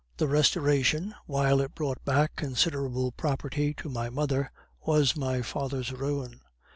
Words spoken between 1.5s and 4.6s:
it brought back considerable property to my mother,